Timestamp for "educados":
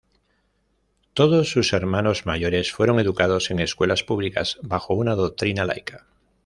2.99-3.51